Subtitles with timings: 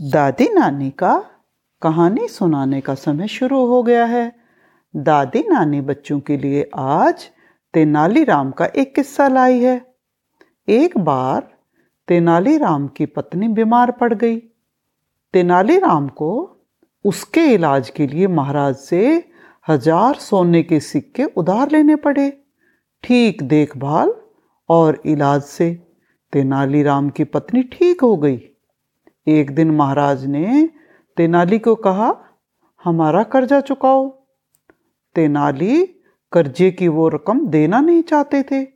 [0.00, 1.14] दादी नानी का
[1.82, 4.32] कहानी सुनाने का समय शुरू हो गया है।
[4.94, 7.24] दादी नानी बच्चों के लिए आज
[7.74, 9.74] तेनालीराम का एक किस्सा लाई है।
[10.68, 11.48] एक बार
[12.08, 14.36] तेनालीराम की पत्नी बीमार पड़ गई।
[15.34, 16.32] तेनालीराम को
[17.04, 19.02] उसके इलाज के लिए महाराज से
[19.68, 22.30] हज़ार सोने के सिक्के उधार लेने पड़े।
[23.04, 24.14] ठीक देखभाल
[24.68, 25.72] और इलाज से
[26.32, 28.40] तेनालीराम की पत्नी ठीक हो गई।
[29.30, 30.68] एक दिन महाराज ने
[31.16, 32.14] तेनाली को कहा,
[32.84, 34.08] हमारा कर्जा चुकाओ।
[35.16, 35.82] तेनाली
[36.32, 38.66] कर्जे की वो रकम देना नहीं चाहते थे,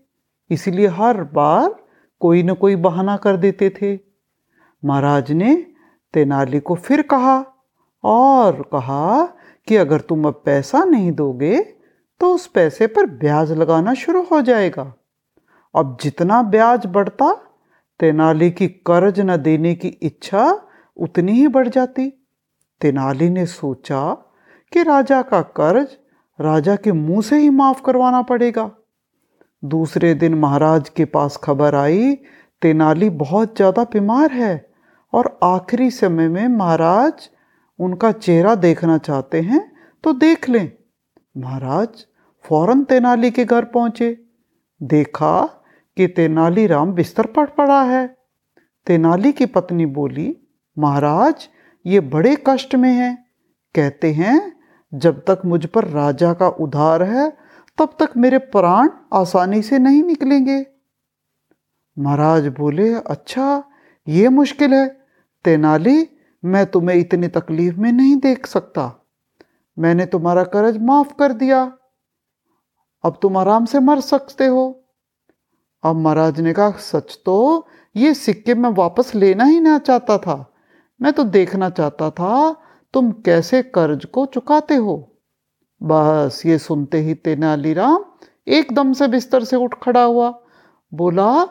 [0.50, 1.74] इसलिए हर बार
[2.20, 3.98] कोई न कोई बहाना कर देते थे।
[4.82, 5.54] महाराज ने
[6.14, 7.38] तेनाली को फिर कहा
[8.05, 9.24] और कहा
[9.68, 11.60] कि अगर तुम अब पैसा नहीं दोगे
[12.20, 14.92] तो उस पैसे पर ब्याज लगाना शुरू हो जाएगा।
[15.74, 17.30] अब जितना ब्याज बढ़ता
[18.00, 20.47] तेनाली की कर्ज न देने की इच्छा
[20.97, 22.09] उतनी ही बढ़ जाती।
[22.81, 24.12] तेनाली ने सोचा
[24.73, 25.97] कि राजा का कर्ज
[26.39, 28.70] राजा के मुँह से ही माफ़ करवाना पड़ेगा।
[29.62, 32.15] दूसरे दिन महाराज के पास खबर आई,
[32.62, 34.67] तेनाली बहुत ज़्यादा बीमार है
[35.12, 37.28] और आखिरी समय में महाराज
[37.78, 39.61] उनका चेहरा देखना चाहते हैं
[40.05, 40.70] तो देख लें।
[41.37, 42.05] महाराज
[42.45, 44.17] फ़ौरन तेनाली के घर पहुँचे।
[44.81, 45.63] देखा
[45.97, 48.17] कि तेनालीराम बिस्तर पर पड़ा है।
[48.87, 50.37] तेनाली की पत्नी बोली,
[50.78, 51.48] महाराज,
[51.87, 53.25] ये बड़े कष्ट में है।
[53.75, 54.61] कहते हैं,
[54.95, 57.37] जब तक मुझ पर राजा का उधार है,
[57.78, 60.67] तब तक मेरे प्राण आसानी से नहीं निकलेंगे।
[61.98, 63.65] महाराज बोले अच्छा
[64.09, 65.06] ये मुश्किल है।
[65.45, 66.09] तेनाली,
[66.45, 69.06] मैं तुम्हें इतनी तकलीफ़ में नहीं देख सकता।
[69.78, 71.72] मैंने तुम्हारा कर्ज माफ़ कर दिया।
[73.05, 74.83] अब तुम आराम से मर सकते हो।
[75.84, 80.54] अब महाराज ने कहा, सच तो ये सिक्के मैं वापस लेना ही ना चाहता था।
[81.03, 82.56] मैं तो देखना चाहता था,
[82.94, 85.19] तुम कैसे कर्ज को चुकाते हो?
[85.82, 88.04] बस ये सुनते ही तेनालीराम
[88.48, 90.42] एकदम से बिस्तर से उठ खड़ा हुआ।
[90.94, 91.44] बोला,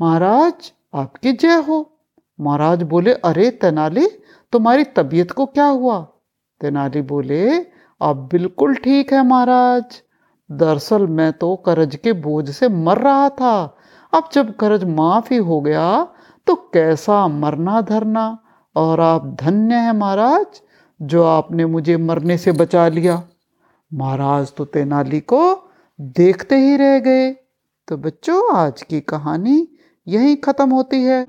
[0.00, 1.98] महाराज, आपकी जय हो।
[2.40, 4.06] महाराज बोले, अरे तेनाली,
[4.52, 6.00] तुम्हारी तबीयत को क्या हुआ?
[6.60, 7.58] तेनाली बोले
[8.00, 10.02] अब बिल्कुल ठीक है महाराज।
[10.50, 13.76] दरअसल मैं तो कर्ज के बोझ से मर रहा था।
[14.12, 16.06] अब जब कर्ज माफ़ ही हो गया
[16.46, 18.38] तो कैसा मरना धरना?
[18.76, 20.60] और आप धन्य हैं महाराज,
[21.00, 23.22] जो आपने मुझे मरने से बचा लिया।
[23.92, 25.40] महाराज तो तेनाली को
[26.00, 27.30] देखते ही रह गए।
[27.88, 29.68] तो बच्चों, आज की कहानी
[30.06, 31.22] यहीं ख़त्म होती है।